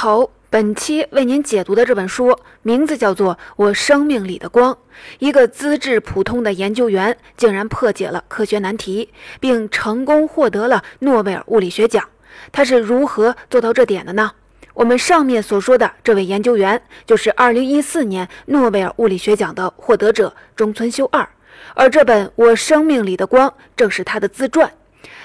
[0.00, 4.72] 好，本期为您解读的这本书名字叫做《我生命里的光》。
[5.18, 12.08] 一个资质普通的研究员竟然破解了科学难题，并成功获得了诺贝尔物理学奖。
[12.52, 14.30] 他是如何做到这点的呢？
[14.72, 21.28] 我们上面所说的这位研究员，就是2014年诺贝尔物理学奖的获得者中村修二。
[21.74, 24.70] 而这本《我生命里的光》正是他的自传。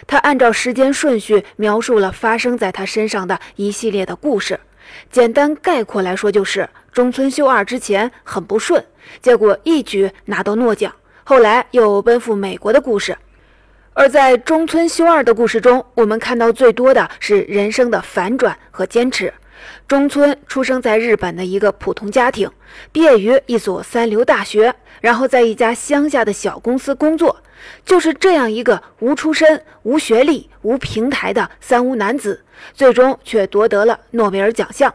[0.06, 4.60] 他按照时间顺序描述了发生在他身上的一系列的故事。
[5.10, 8.84] 简单概括来说，就是中村修二之前很不顺，
[9.22, 10.94] 结果一举拿到诺奖，
[11.24, 13.18] 后来又奔赴美国的故事。
[13.94, 19.34] 而在中村修二的故事中，我们看到最多的是人生的反转和坚持。
[19.88, 22.50] 中村出生在日本的一个普通家庭，
[22.92, 27.38] 毕业于一所三流大学，然后在一家乡下的小公司工作。
[27.86, 34.94] 就是这样一个无出身、无学历、无平台的三无男子，最终却夺得了诺贝尔奖项。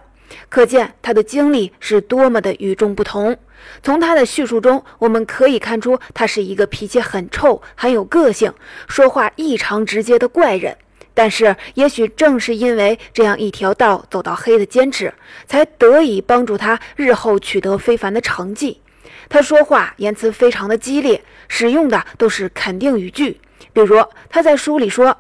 [0.51, 3.35] 可见他的经历是多么的与众不同。
[3.83, 8.53] 从他的叙述中，我们可以看出他是一个脾气很臭、很有个性、
[8.87, 10.77] 说话异常直接的怪人。
[11.19, 15.13] 但是，也许正是因为这样一条道走到黑的坚持，
[15.49, 18.81] 才得以帮助他日后取得非凡的成绩。
[19.29, 23.41] 他说话言辞非常的激烈，使用的都是肯定语句。
[23.73, 25.19] 比如他在书里说：“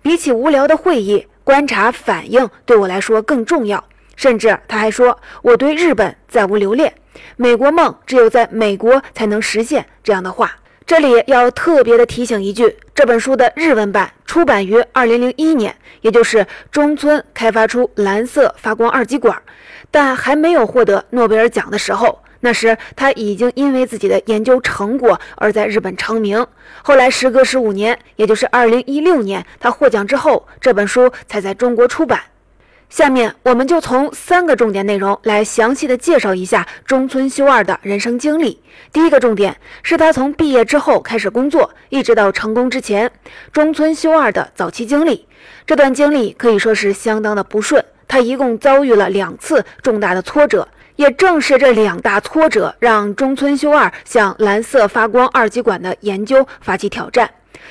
[0.00, 3.82] 比起无聊的会议，观察反应对我来说更重要。”
[4.14, 6.94] 甚至他还说：“我对日本再无留恋，
[7.36, 10.56] 美国梦只有在美国才能实现。”这样的话，
[10.90, 19.40] 这里要特别的提醒一句：这本书的日文版出版于二零零一年，也就是中村开发出蓝色发光二极管，
[19.92, 22.18] 但还没有获得诺贝尔奖的时候。
[22.40, 26.44] 那时他已经因为自己的研究成果而在日本成名。
[26.82, 32.18] 后来时隔十五年，也就是二零一六年，他获奖之后，这本书才在中国出版。
[32.90, 38.60] 下面我们就从三个重点内容来详细的介绍一下中村修二的人生经历。
[38.92, 43.10] 第一个重点是他从毕业之后开始工作，一直到成功之前，
[43.52, 45.24] 中村修二的早期经历。
[45.64, 50.66] 这段经历可以说是相当的不顺，他一共遭遇了两次重大的挫折。
[50.96, 57.30] 也正是这两大挫折，让中村修二向蓝色发光二极管的研究发起挑战。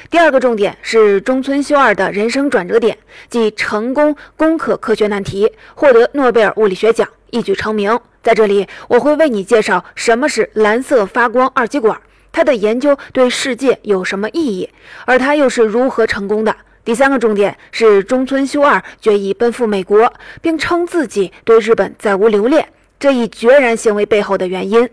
[0.10, 2.98] 第二个重点是中村修二的人生转折点，
[3.30, 8.00] 即成功攻克科学难题，获得诺贝尔物理学奖，一举成名。
[8.22, 12.00] 在这里，我会为你介绍什么是蓝色发光二极管，
[12.32, 14.70] 它的研究对世界有什么意义，
[15.06, 16.56] 而他又是如何成功的。
[16.84, 22.68] 第三个重点是中村修二决意奔赴美国，并称自己对日本再无留恋。
[23.00, 24.90] 这一决然行为背后的原因，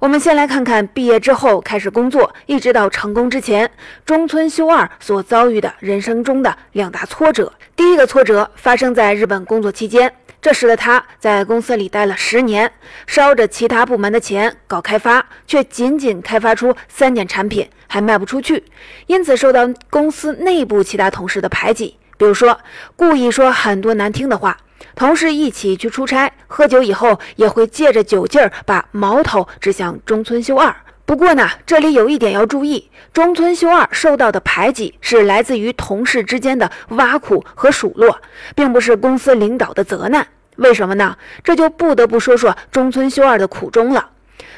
[0.00, 3.70] 我们先来看看毕业之后开始工作，一直到成功之前，
[4.06, 7.52] 中村修二所遭遇的人生中的两大挫折。
[7.76, 12.72] 第一个挫折发生在日本工作期间，这时的他在公司里待了十年，
[13.06, 18.64] 烧着其他部门的钱搞开发，却仅仅开发出三件产品，还卖不出去，
[19.06, 22.58] 因此受到公司内部其他同事的排挤，比如说
[22.96, 24.56] 故意说很多难听的话。
[24.94, 30.74] 同事一起去出差，喝酒以后也会借着酒劲儿把矛头指向中村修二。
[31.06, 38.20] 不过呢，这里有一点要注意：中村修二受到的排挤是来自于同事之间的挖苦和数落，
[38.54, 40.26] 并不是公司领导的责难。
[40.56, 41.16] 为什么呢？
[41.42, 44.10] 这就不得不说说中村修二的苦衷了。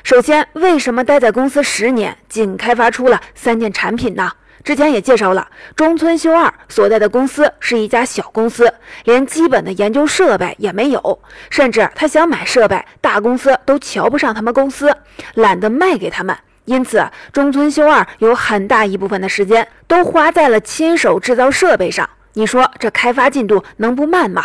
[0.03, 4.33] 首先，为什么待在公司十年，仅开发出了三件产品呢？
[4.65, 8.73] 之前也介绍了，中村修二所在的公司是一家小公司，
[9.05, 11.19] 连基本的研究设备也没有，
[11.51, 14.95] 甚至他想买设备，大公司都瞧不上他们公司，
[15.35, 16.37] 懒得卖给他们。
[16.65, 22.09] 因此，中村修二有很大一部分的时间都花在了亲手制造设备上。
[22.35, 24.45] 你说这开发进度能不慢吗？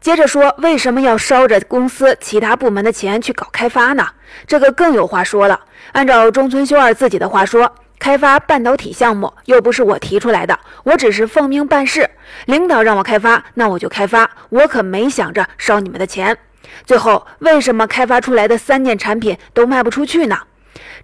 [0.00, 4.08] 接着说，为什么要烧着公司其他部门的钱去搞开发呢？
[4.48, 5.60] 这个更有话说了。
[5.92, 7.72] 按照中村修二自己的话说。
[7.98, 12.08] 开发半导体项目又不是我提出来的，我只是奉命办事。
[12.46, 16.36] 领导让我开发，那我就开发，我可没想着烧你们的钱。
[16.84, 20.38] 最后，为什么开发出来的三件产品都卖不出去呢？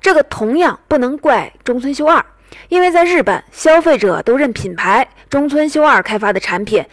[0.01, 2.25] 这个同样不能怪中村修二，
[2.69, 5.09] 因为在日本，消费者都认品牌。
[5.29, 6.85] 中村修二开发的产品，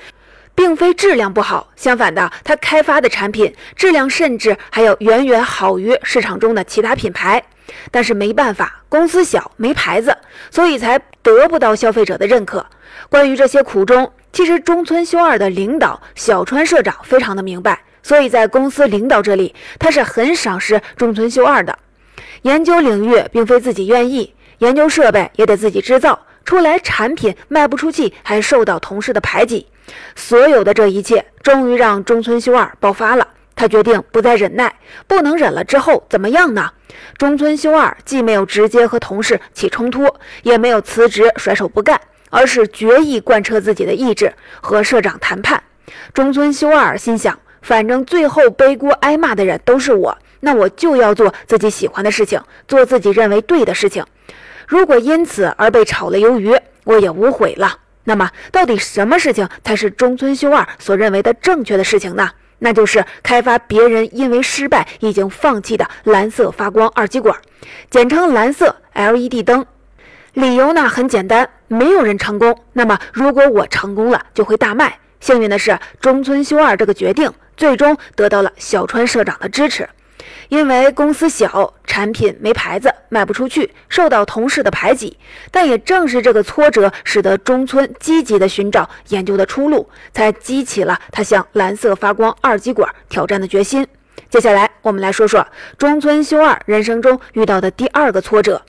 [0.56, 7.44] 并非质量不好，相反的，他开发的产品质量甚至还要远远好于市场中的其他品牌。
[7.90, 10.16] 但是没办法，公司小没牌子，
[10.50, 12.66] 所以才得不到消费者的认可。
[13.10, 21.78] 关于这些苦衷，其实中村修二的领导小川社长非常的明白，所以在公司领导这里，他是很赏识中村修二的。
[22.42, 29.68] 研究领域并非自己愿意，研究设备也得自己制造，出来产品卖不出去，还受到同事的排挤，
[30.16, 33.28] 所有的这一切，终于让中村修二爆发了。
[33.54, 34.74] 他决定不再忍耐，
[35.06, 36.72] 不能忍了之后怎么样呢？
[37.18, 40.08] 中村修二既没有直接和同事起冲突，
[40.42, 42.00] 也没有辞职甩手不干，
[42.32, 45.62] 而是决意贯彻自己的意志，和社长谈判。
[46.14, 54.04] 中村修二心想，反正最后背锅挨骂的人都是我，那我就要做自己喜欢的事情，做自己认为对的事情。
[54.68, 57.78] 如果因此而被炒了鱿鱼，我也无悔了。
[58.04, 62.32] 那么，到底什么事情才是中村修二所认为的正确的事情呢？
[62.60, 67.36] 那就是开发别人因为失败已经放弃的蓝色发光二极管，
[67.90, 69.66] 简称蓝色 LED 灯。
[70.34, 72.58] 理由呢很简单，没有人成功。
[72.74, 75.00] 那么如果我成功了，就会大卖。
[75.20, 79.90] 幸运的是，中村修二这个决定最终得到了小川社长的支持。
[80.52, 85.18] 因为公司小，产品没牌子，卖不出去，受到同事的排挤。
[85.50, 93.88] 但也正是这个挫折，使得中村积极地寻找研究的出路，才激起了他向蓝色发光二极管挑战的决心。
[94.30, 98.62] 接下来，我们来说说中村修二人生中遇到的第二个挫折。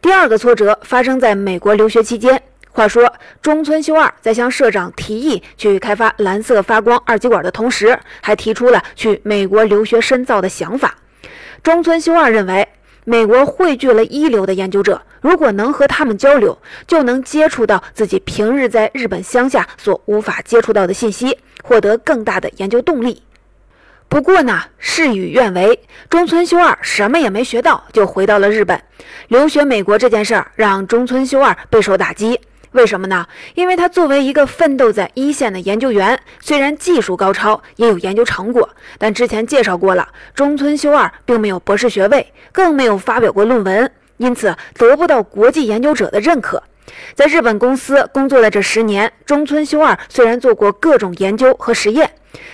[0.00, 2.42] 第二个挫折发生在美国留学期间。
[2.70, 3.12] 话说，
[3.42, 10.94] 中村修二在向社长提议去开发蓝色发光二极管的同时，还提出了去美国留学深造的想法。
[11.62, 12.68] 中村修二认为，
[13.04, 16.56] 美国汇聚了一流的研究者，如果能和他们交流，
[16.86, 23.22] 就能接触到自己平日在日本乡下所无法接触到的信息，获得更大的研究动力。
[24.08, 28.80] 不过呢，事与愿违，中村修二什么也没学到，就回到了日本。
[29.28, 32.40] 留学美国这件事儿让中村修二备受打击。
[32.76, 33.26] 为什么呢？
[33.54, 38.68] 因为他作为一个奋斗在一线的研究员，虽然技术高超，也有研究成果，
[38.98, 46.62] 但之前介绍过了，中村修二并没有博士学位，更没有发表过论文，因此得不到国际研究者的认可。
[47.14, 52.10] 在日本公司工作的这十年，中村修二虽然做过各种研究和实验，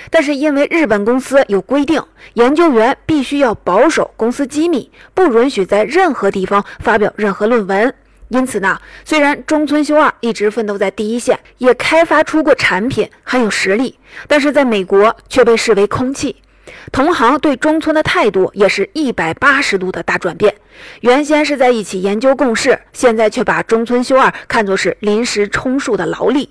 [0.08, 2.00] 但是因为日本公司有规定，
[2.34, 7.92] 研究员必须要保守公司机密，不允许在任何地方发表任何论文。
[8.32, 16.36] 因此呢，虽然中村修二一直奋斗在第一线，也开发出过产品，很有实力，但是在美国却被视为空气。
[16.90, 20.54] 同行对中村的态度也是一百八十度的大转变。
[21.00, 26.48] 原先是在一起研究共事，现在却把中村修二看作是临时充数的劳力，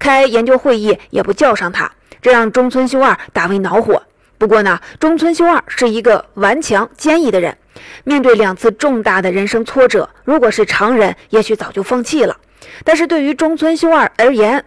[0.00, 4.02] 开研究会议也不叫上他，这让中村修二大为恼火。
[4.36, 7.56] 不过呢，中村修二是一个顽强坚毅的人。
[8.04, 12.36] 面对两次重大的人生挫折，如果是常人，也许早就放弃了。
[12.84, 14.64] 但是对于中村修二而言，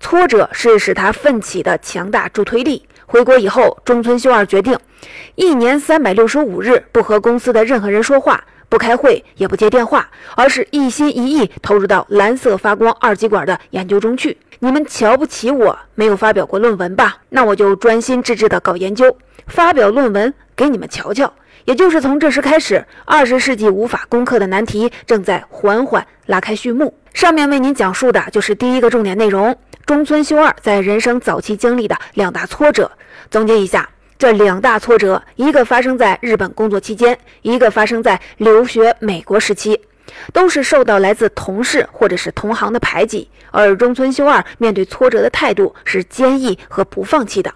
[0.00, 2.86] 挫折是使他奋起的强大助推力。
[3.06, 4.78] 回国以后，中村修二决定
[5.34, 14.38] 一年三百六十五日不和公司的任何人说话，不开会，也不接电话，而是一心一意投入到蓝色发光二极管的研究中去。
[14.60, 17.18] 你们瞧不起我没有发表过论文吧？
[17.28, 19.14] 那我就专心致志地搞研究，
[19.46, 21.30] 发表论文给你们瞧瞧。
[21.64, 26.92] 也就是从这时开始，二十世纪无法攻克的难题正在缓缓拉开序幕。
[27.14, 29.56] 上面为您讲述的就是第一个重点内容：
[29.86, 32.90] 中村修二在人生早期经历的两大挫折。
[33.30, 33.88] 总结一下，
[34.18, 39.80] 这两大挫折，一个发生在日本工作期间，一个发生在留学美国时期，
[40.32, 43.30] 都是受到来自同事或者是同行的排挤。
[43.50, 47.52] 而中村修二面对挫折的态度是坚毅和不放弃的。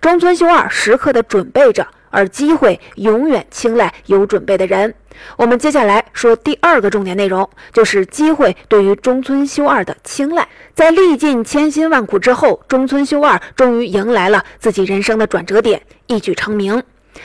[0.00, 1.86] 中村修二时刻的准备着。
[2.10, 4.94] 而机会永远青睐有准备的人。
[5.36, 10.46] 我们接下来说第二个重点内容，就是机会对于中村修二的青睐。
[10.74, 16.82] 在历尽千辛万苦之后，中村修二终于迎来了自己人生的转折点，一举成名。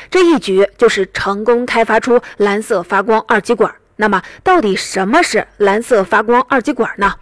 [0.09, 3.73] 这一举就是成功开发出蓝色发光二极管。
[3.97, 7.13] 那么，到底什么是蓝色发光二极管呢？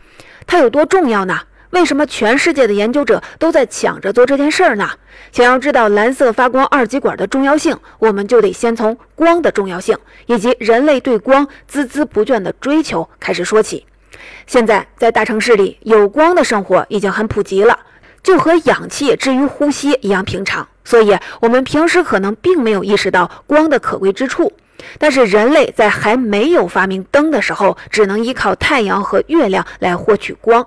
[0.48, 1.40] 它有多重要呢？
[1.74, 4.88] 为什么全世界的研究者都在抢着做这件事儿呢？
[5.32, 13.84] 想要知道蓝色发光二极管的重要性，我们就得先从光的重要性以及人类对光孜孜不倦的追求开始说起。
[14.46, 17.80] 现在在大城市里，有光的生活已经很普及了，
[18.22, 20.68] 就和氧气至于呼吸一样平常。
[20.86, 24.54] 所以，我们平时可能并没有意识到光的可贵之处。
[25.00, 30.64] 但是，人类在还没有发明灯的时候，只能依靠太阳和月亮来获取光。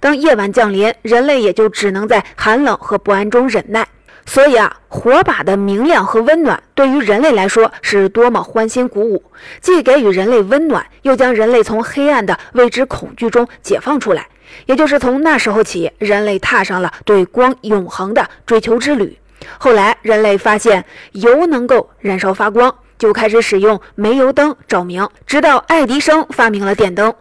[0.00, 3.86] 当夜晚降临，人类也就只能在寒冷和不安中忍耐。
[4.26, 9.22] 所以啊，火把的明亮和温暖对于人类来说是多么欢欣鼓舞，
[9.62, 14.26] 既给予人类温暖，又将人类从黑暗的未知恐惧中解放出来。
[14.66, 19.18] 也就是从那时候起，人类踏上了对光永恒的追求之旅。
[19.56, 27.14] 后来，人类发现油能够燃烧发光，就开始使用煤油灯照明，直到爱迪生发明了电灯。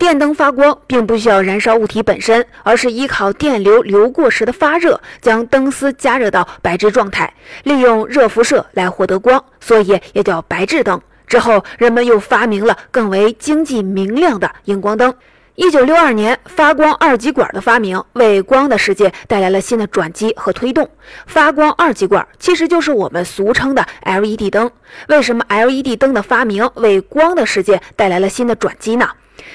[0.00, 7.30] 电灯发光并不需要燃烧物体本身，而是依靠电流流过时的发热，将灯丝加热到白炽状态，
[7.64, 10.98] 利用热辐射来获得光，所以也叫白炽灯。
[11.26, 15.14] 之后，人们又发明了更为经济明亮的荧光灯。
[15.54, 20.88] 一九六二年，发光二极管的发明为光的世界带来了新的转机和推动。
[21.26, 24.70] 发光二极管其实就是我们俗称的 LED 灯。
[25.08, 29.06] 为什么 LED 灯的发明为光的世界带来了新的转机呢？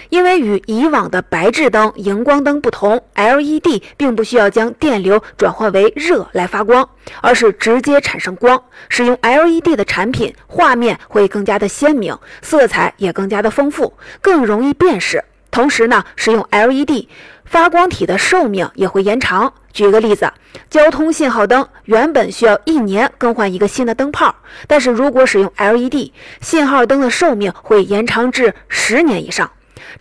[0.10, 6.88] 因为与以往的白炽灯、荧光灯不同，LED 并不需要将电流转换为热来发光，
[7.22, 8.62] 而是直接产生光。
[8.90, 15.24] 使用 LED 的产品，画面会更加的鲜明，色彩也更加的丰富，更容易辨识。
[15.52, 17.08] 同时呢，使用 LED
[17.46, 19.54] 发光体的寿命也会延长。
[19.72, 20.32] 举个例子，
[20.70, 24.36] 交通信号灯原本需要一年更换一个新的灯泡，
[24.68, 29.50] 但是如果使用 LED 信号灯的寿命会延长至十年以上。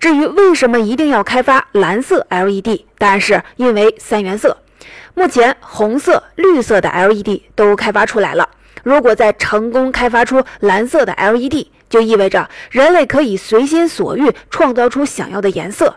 [0.04, 4.58] 至于为什么一定要开发蓝色 LED，答案是因为三原色。
[5.14, 8.46] 目前红色、绿色的 LED 都开发出来了，
[8.82, 15.96] 如果再成功开发出蓝色的 LED，就意味着人类可以随心所欲创造出想要的颜色。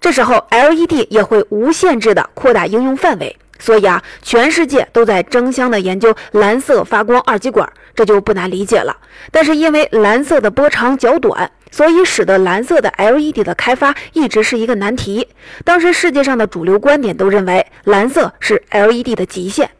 [0.00, 3.36] 这时候 LED 也会无限制地扩大应用范围。
[3.60, 8.96] 所以啊，全世界都在争相的研究蓝色发光二极管，这就不难理解了。
[9.32, 15.28] 但是因为蓝色的波长较短，所以使得蓝色的 LED 的开发一直是一个难题。
[15.64, 19.70] 当时世界上的主流观点都认为蓝色是 LED 的极限。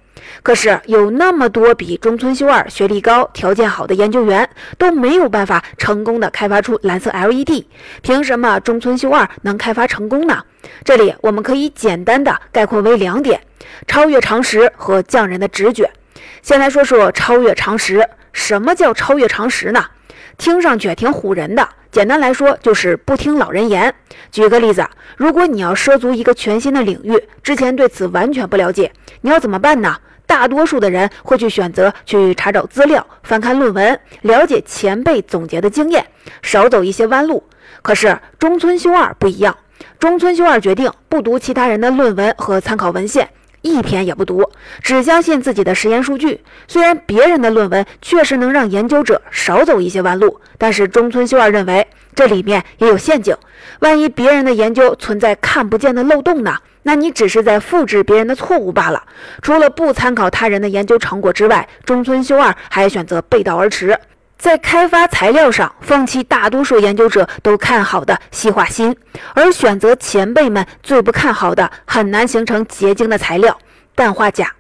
[0.43, 7.65] 可是有那么多比中村修二学历高、条件好的研究员都没有办法成功的开发出蓝色 LED，
[8.03, 10.45] 凭什么中村修二能开发成功呢？
[10.85, 13.41] 这里我们可以简单的概括为两点：
[13.87, 15.91] 超越常识和匠人的直觉。
[16.43, 19.85] 先来说说超越常识，什么叫超越常识呢？
[20.37, 21.69] 听上去挺唬人的。
[21.91, 23.95] 简单来说就是不听老人言。
[24.31, 28.93] 举个例子，如果你要涉足一个全新的领域，之前对此完全不了解，
[29.23, 29.97] 你要怎么办呢？
[30.27, 36.07] 大多数的人会去选择去查找资料、翻看论文，了解前辈总结的经验，
[36.43, 37.43] 少走一些弯路。
[37.81, 39.57] 可是中村修二不一样，
[39.99, 43.31] 中村修二决定不读其他人的论文和参考文献，
[43.63, 44.51] 一篇也不读，
[44.83, 46.41] 只相信自己的实验数据。
[46.67, 53.37] 虽然别人的论文确实能让研究者少走一些弯路，但是中村修二认为这里面也有陷阱。
[53.81, 56.57] 万一别人的研究存在看不见的漏洞呢？
[56.85, 59.03] 那你只是在复制别人的错误罢了。
[59.43, 63.99] 除了不参考他人的研究成果之外，中村修二还选择背道而驰，
[64.39, 68.97] 在开发材料上放弃大多数研究者都看好的细化锌，
[69.35, 73.59] 而选择前辈们最不看好的、很难形成结晶的材料——
[73.97, 74.51] 氮化钾。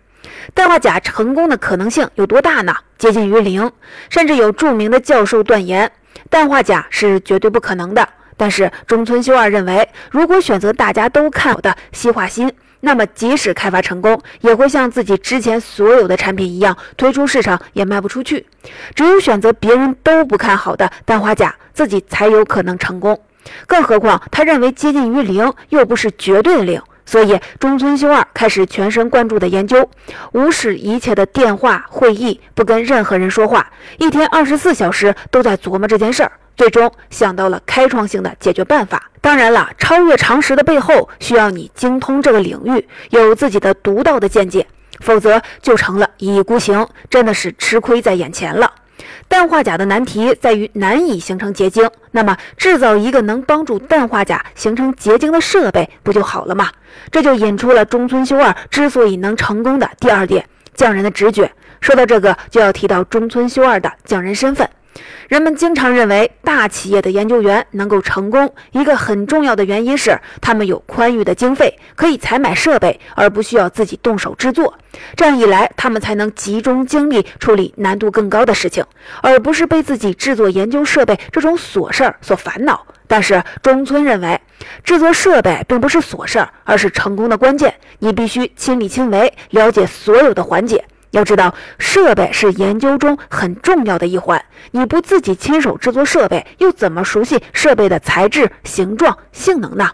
[0.52, 2.74] 氮化钾成功的可能性有多大呢？
[2.98, 3.70] 接近于零。
[4.10, 5.90] 甚至有著名的教授断言，
[6.28, 8.06] 氮化钾是绝对不可能的。
[8.36, 18.46] 但是中村修二认为，如果选择大家都看好的细化锌，那么即使开发成功，也会像自己之前所有的产品一样推出市场也卖不出去。
[18.94, 23.20] 只有选择别人都不看好的氮化钾，自己才有可能成功。
[23.66, 29.88] 更何况他认为接近于零又不是绝对的零，所以中村修二开始全神贯注的研究，
[30.32, 36.32] 无视一切的电话会议，不跟任何人说话，一天二十四小时都在琢磨这件事儿。
[36.58, 39.10] 最终想到了开创性的解决办法。
[39.20, 44.66] 当然了，超越常识的背后需要你精通这个领域，有自己的独到的见解，
[45.00, 48.70] 否则就成了一意孤行，真的是吃亏在眼前了。
[49.28, 56.70] 氮化钾的难题在于难以形成结晶，那么制造一个能帮助氮化钾形成结晶的设备不就好了吗？
[57.12, 61.52] 这就引出了中村修二之所以能成功的第二点：匠人的直觉。
[61.80, 64.68] 说到这个，就要提到中村修二的匠人身份。
[65.28, 74.72] 人们经常认为，大企业的研究员能够成功，一个很重要的原因是他们有宽裕的经费，可以采买设备，而不需要自己动手制作。
[75.14, 78.82] 这样一来，他们才能集中精力处理难度更高的事情，
[79.20, 82.86] 而不是被自己制作研究设备这种琐事儿所烦恼。
[83.06, 84.40] 但是中村认为，
[84.82, 87.74] 制作设备并不是琐事儿，而是成功的关键。
[87.98, 90.82] 你必须亲力亲为，了解所有的环节。
[91.10, 94.44] 要知道，设备是研究中很重要的一环。
[94.72, 99.90] 你不自己亲手制作设备，又怎么熟悉设备的材质、形状、性能呢？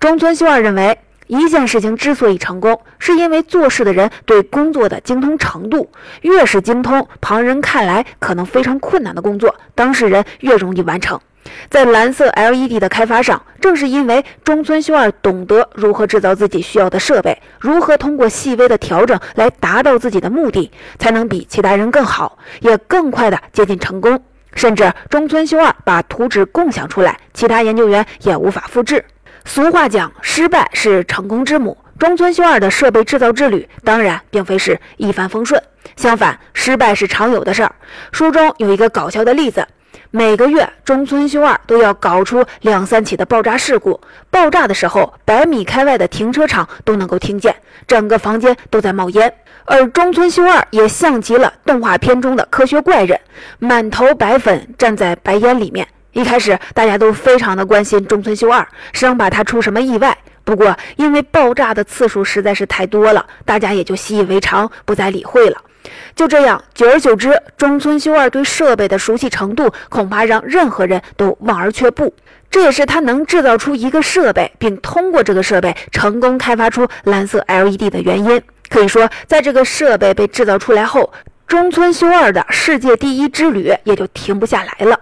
[0.00, 5.90] 中村修二认为，一件事情之所以成功，是因为做事的人对工作的精通程度
[6.22, 11.20] 越是精通，旁人看来可能非常困难的工作，当事人越容易完成。
[11.70, 24.22] 在蓝色 LED 的开发上，正是因为中村修二懂得如何制造自己需要的设备，如何通过细微的调整来达到自己的目的，才能比其他人更好，也更快的接近成功。
[24.54, 29.04] 甚至中村修二把图纸共享出来，其他研究员也无法复制。
[29.44, 31.76] 俗话讲，失败是成功之母。
[31.98, 35.62] 中村修二的设备制造之旅当然并非是一帆风顺，
[35.96, 37.74] 相反，失败是常有的事儿。
[38.12, 39.66] 书中有一个搞笑的例子。
[40.10, 44.00] 每个月，中村修二都要搞出两三起的爆炸事故。
[44.30, 47.54] 爆炸的时候，百米开外的停车场都能够听见，
[47.86, 49.32] 整个房间都在冒烟。
[49.64, 53.20] 而中村修二也像极了动画片中的科学怪人，
[53.58, 55.86] 满头白粉站在白烟里面。
[56.12, 60.16] 一开始，大家都非常的关心中村修二，生怕他出什么意外。
[60.44, 65.60] 不过，因为爆炸的次数实在是太多了，大家也就习以为常，不再理会了。
[66.14, 72.14] 就这样，久而久之，中村修二对设备的熟悉程度，恐怕让任何人都望而却步。
[72.50, 78.40] 这也是他能制造出一个设备，并通过这个设备成功开发出蓝色 LED 的原因。
[78.68, 81.12] 可以说，在这个设备被制造出来后，
[81.46, 84.98] 中村修二的世界第一之旅也就停不下来了。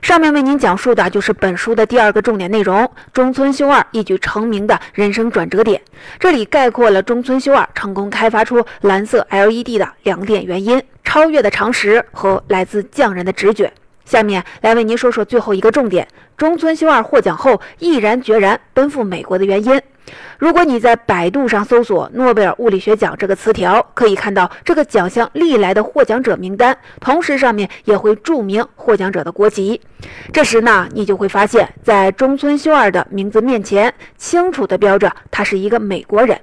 [0.00, 5.82] 上面为您讲述的就是本书的第二个重点内容：中村修二一举成名的人生转折点。
[6.18, 13.70] 这里概括了中村修二成功开发出蓝色 LED 的两点原因：超越的常识和来自匠人的直觉。
[14.06, 16.08] 下面来为您说说最后一个重点：
[16.38, 19.80] 中村修二获奖后毅然决然奔赴美国的原因。
[20.38, 29.80] 如果你在百度上搜索“诺贝尔物理学奖”这个词条，可以看到这个奖项历来的获奖者名单，同时上面也会注明获奖者的国籍。
[30.32, 36.40] 这时呢，你就会发现，在中村修二的名字面前，清楚地标着他是一个美国人。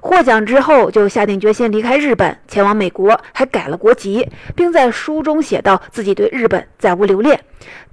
[0.00, 7.40] 获奖之后，就下定决心离开日本，前往美国，还改了国籍，并在书中写道自己对日本再无留恋。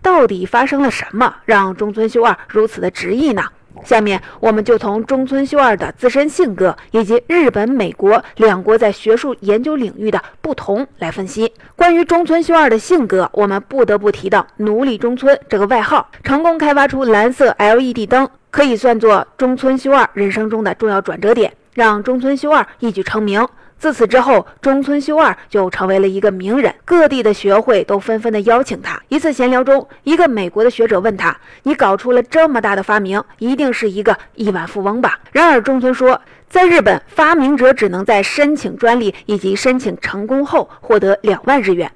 [0.01, 3.43] 到底发生了什么，让中村修二如此的执意呢？
[3.83, 11.51] 下面我们就从中村修二的自身性格以及日本、美国两国在学术研究领域的不同来分析。
[11.75, 16.09] 关于中村修二的性格，我们不得不提到“奴隶中村”这个外号。
[16.23, 23.47] 成功开发出蓝色 LED 灯，可以算作中村修二人生中的重要转折点，让中村修二一举成名。
[23.79, 29.01] 自此之后，中村修二就成为了一个名人，各地的学会都纷纷的邀请他。
[29.07, 41.89] 一次闲聊中，一个美国的学者问他：“你搞出了这么大的发明，一定是一个亿万富翁吧？”然而中村说，在日本，发明者只能在申请专利以及申请成功后获得两万日元，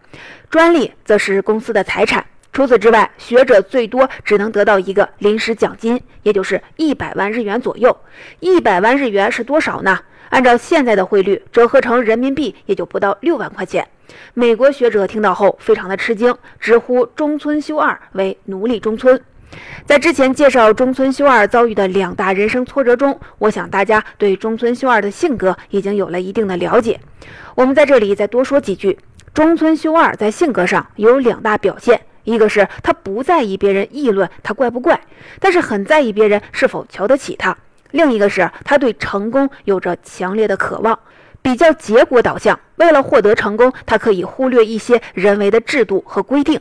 [0.50, 2.26] 专利则是公司的财产。
[2.54, 7.98] 除此之外，学者最多只能得到一个临时奖金，也就是一百万日元左右。
[8.40, 10.00] 一百万日元是多少呢？
[10.34, 13.88] 按照现在的汇率折合成人民币，也就不到六万块钱。
[14.34, 19.22] 美国学者听到后非常的吃惊，直呼中村修二为奴隶中村。
[19.86, 27.00] 在之前介绍中村修二遭遇的两大人生挫折中，我想大家对中村修二的性格已经有了一定的了解。
[27.54, 28.98] 我们在这里再多说几句：
[29.36, 35.00] 中村修二在性格上有两大表现，一个是他不在意别人议论他怪不怪，
[35.40, 37.56] 但是很在意别人是否瞧得起他。
[37.94, 40.98] 另一个是他对成功有着强烈的渴望，
[41.44, 42.60] 比较结果导向。
[42.78, 46.60] 为了获得成功，他可以忽略一些人为的制度和规定，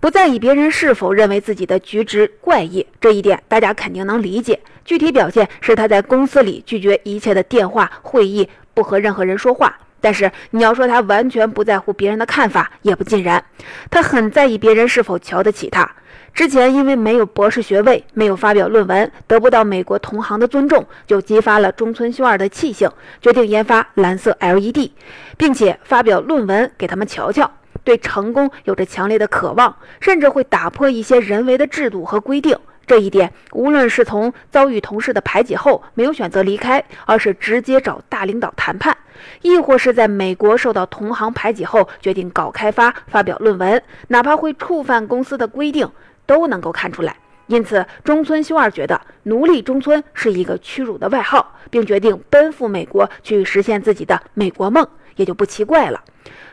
[0.00, 2.86] 不在意别人是否认为自己的举止怪异。
[2.98, 4.58] 这一点大家肯定能理解。
[4.86, 9.78] 具体表现是他在公司里拒绝一切的电话会议，不和任何人说话。
[10.04, 13.42] 但是你要说他完全不在乎别人的看法，也不尽然。
[13.90, 15.90] 他很在意别人是否瞧得起他。
[16.34, 22.90] 之前因为没有博士学位，没有发表论文，得不到美国同行的尊重，就激发了中村修二的气性，
[23.22, 24.90] 决定研发蓝色 LED，
[25.38, 27.50] 并且发表论文给他们瞧瞧。
[27.82, 32.58] 对成功有着强烈的渴望，甚至会打破一些人为的制度和规定。
[32.86, 38.96] 这一点，无论是从遭遇同事的排挤后没有选择离开，而是直接找大领导谈判，
[39.42, 45.90] 亦或是在美国受到同行排挤后决定搞开发、发表论文，哪怕会触犯公司的规定。
[46.26, 47.14] 都能够看出来，
[47.48, 56.02] 因此中村修二觉得“奴隶中村”是一个屈辱的外号，并决定奔赴美国去实现自己的美国梦，也就不奇怪了。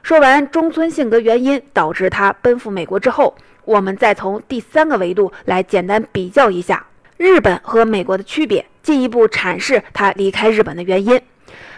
[0.04, 6.86] 说完中村性格原因导致他奔赴美国之后，我们再从第三个维度来简单比较一下
[7.18, 11.22] 日本和美国的区别，进一步阐释他离开日本的原因。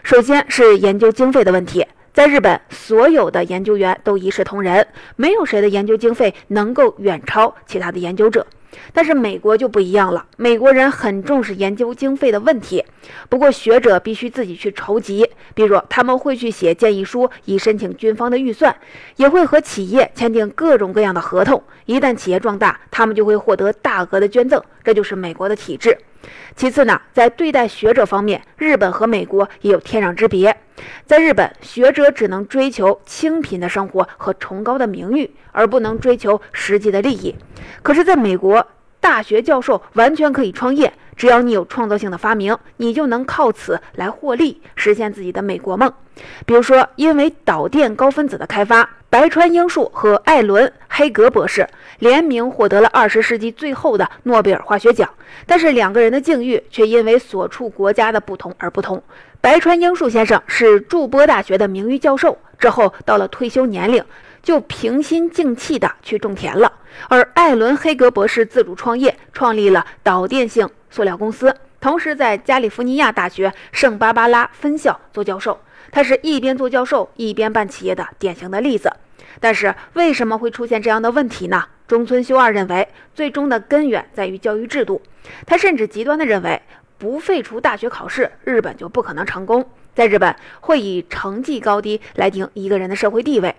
[0.03, 1.85] 首先是研究经费的问题。
[2.13, 8.45] 在日本，所有的研究员都一视同仁，没有谁的研究经费能够远超其他的研究者。
[8.93, 12.83] 但是美国就不一样了，美国人很重视研究经费的问题。
[13.29, 18.75] 不过学者必须自己去筹集，比如他们会去写建议书以申请军方的预算，
[19.17, 21.61] 也会和企业签订各种各样的合同。
[21.85, 24.61] 一旦企业壮大，他们就会获得大额的捐赠。
[24.83, 25.97] 这就是美国的体制。
[26.55, 30.55] 其次呢，在对待学者方面，日本和美国也有天壤之别。
[31.05, 37.35] 在日本，学者只能追求清贫的生活和崇高的名誉，而不能追求实际的利益。
[37.81, 38.65] 可是，在美国，
[38.99, 45.91] 大学教授完全可以创业，只要你有创造性的发明，你就能靠此来获利，实现自己的美国梦。
[46.45, 51.67] 比如说，因为导电高分子的开发，白川英树和艾伦·黑格博士
[51.99, 55.09] 联名获得了二十世纪最后的诺贝尔化学奖。
[55.47, 59.01] 但是，两个人的境遇却因为所处国家的不同而不同。
[59.41, 64.03] 白川英树先生是筑波大学的名誉教授，之后到了退休年龄，
[64.43, 66.71] 就平心静气地去种田了。
[67.09, 75.59] 而艾伦·黑格博士自主创业，创立了导电性塑料公司，同时在加利福尼亚大学圣巴巴拉分校做教授。
[75.91, 78.91] 他是一边做教授一边办企业的典型的例子。
[79.39, 81.65] 但是为什么会出现这样的问题呢？
[81.87, 85.01] 中村修二认为，最终的根源在于教育制度。
[85.47, 86.61] 他甚至极端地认为。
[86.99, 89.69] 不废除大学考试，日本就不可能成功。
[89.93, 93.53] 在日本，会以成绩高低来定一个人的社会地位。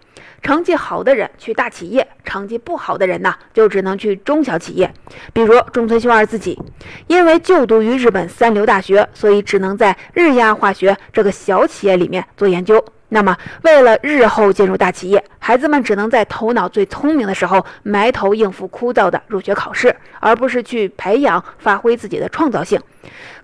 [0.45, 4.93] 成绩好的人去大企业，成绩不好的人呢，就只能去中小企业。
[5.33, 6.61] 比如中村秀二自己，
[7.07, 12.85] 因为就读于日本三流大学，所以只能在日亚化学这个小企业里面做研究。
[13.15, 22.81] 那么，为了日后进入大企业，孩子们只能在头脑最聪明的时候埋头应付枯燥的入学考试，而不是去培养、发挥自己的创造性。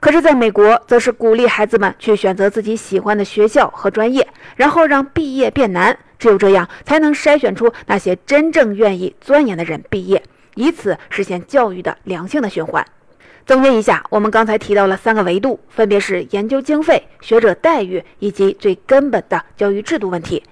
[0.01, 5.97] 可是，在美国，则是鼓励孩子们去选择自己喜欢的学校和专业，然后让毕业变难。
[6.19, 10.21] 只有这样，才能筛选出那些真正愿意钻研的人毕业，
[10.57, 12.85] 以此实现教育的良性的循环。
[13.47, 20.43] 总结一下，我们刚才提到了三个维度，分别是研究经费、学者待遇以及最根本的教育制度问题。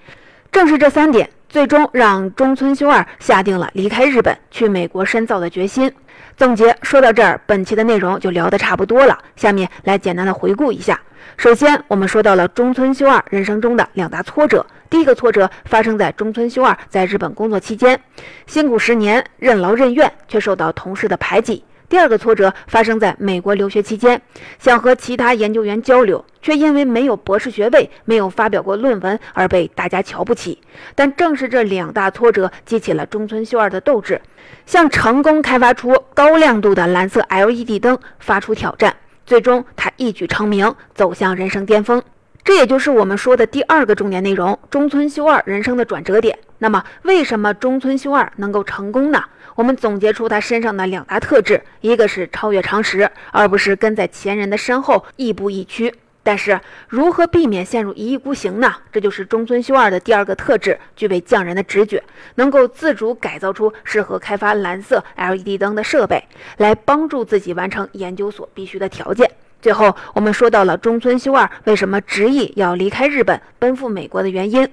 [0.50, 5.92] 正是这三点，最终让中村修二下定了离开日本去美国深造的决心。
[6.36, 9.16] 总结说到这儿，本期的内容就聊得差不多了。
[9.36, 11.00] 下面来简单的回顾一下。
[11.36, 14.64] 首先，我们说到了中村修二人生中的两大挫折。
[14.90, 18.00] 第一个挫折发生在中村修二在日本工作期间，
[18.46, 21.62] 辛苦十年，任劳任怨，却受到同事的排挤。
[21.88, 24.20] 第二个挫折发生在美国留学期间，
[24.58, 30.60] 想和其他研究员交流，却因为没有博士学位、没有发表过论文而被大家瞧不起。
[30.94, 34.20] 但正是这两大挫折激起了中村修二的斗志，
[34.66, 38.94] 向成功开发出高亮度的蓝色 LED 灯发出挑战。
[39.24, 42.02] 最终，他一举成名，走向人生巅峰。
[42.44, 46.38] 这也就是我们说的第二个重点内容：中村修二人生的转折点。
[46.58, 49.22] 那么，为什么中村修二能够成功呢？
[49.58, 55.92] 我们总结出他身上的两大特质，一个是超越常识，而不是跟在前人的身后亦步亦趋。
[56.22, 58.72] 但是，如何避免陷入一意孤行呢？
[58.92, 62.00] 这就是中村修二的第二个特质，具备匠人的直觉，
[62.36, 66.22] 能够自主改造出适合开发蓝色 LED 灯的设备，
[66.58, 69.28] 来帮助自己完成研究所必须的条件。
[69.60, 74.68] 最后，我们说到了中村修二为什么执意要离开日本奔赴美国的原因。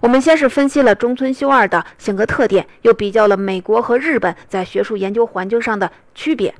[0.00, 6.54] 我们先是分析了中村修二的性格特点，又比较了美国和日本在学术研究环境上的区别。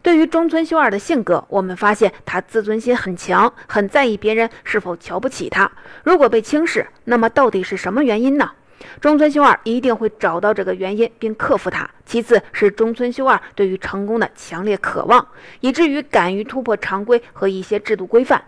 [0.00, 5.68] 对于中村修二的性格，我们发现他自尊心很强，很在意别人是否瞧不起他。
[6.04, 8.52] 如果被轻视，那么到底是什么原因呢？
[9.00, 11.88] 中村修二一定会找到这个原因并克服它。
[12.06, 15.26] 其次是中村修二对于成功的强烈渴望，
[15.60, 18.42] 以至于敢于突破常规和一些制度规范。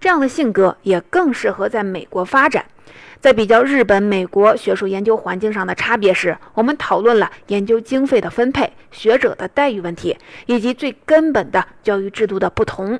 [0.00, 2.64] 这样的性格也更适合在美国发展。
[3.20, 12.98] 在比较日本、美国学术研究环境上的差别时，我们讨论了研究经费的分配、学者的待遇问题，以及最根本的教育制度的不同。